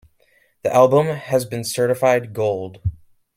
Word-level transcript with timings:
The 0.63 0.73
album 0.73 1.15
has 1.15 1.45
been 1.45 1.63
certified 1.63 2.33
gold. 2.33 2.81